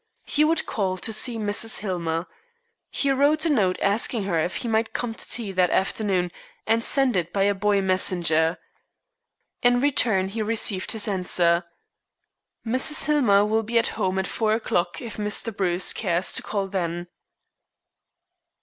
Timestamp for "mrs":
1.37-1.77, 12.65-13.05